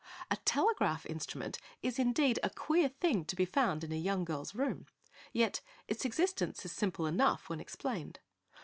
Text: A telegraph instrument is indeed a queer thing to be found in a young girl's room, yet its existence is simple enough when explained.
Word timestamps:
A 0.31 0.37
telegraph 0.37 1.05
instrument 1.05 1.59
is 1.83 1.99
indeed 1.99 2.39
a 2.41 2.49
queer 2.49 2.89
thing 2.89 3.23
to 3.25 3.35
be 3.35 3.45
found 3.45 3.83
in 3.83 3.91
a 3.91 3.95
young 3.95 4.25
girl's 4.25 4.55
room, 4.55 4.87
yet 5.31 5.61
its 5.87 6.05
existence 6.05 6.65
is 6.65 6.71
simple 6.71 7.05
enough 7.05 7.49
when 7.49 7.59
explained. 7.59 8.19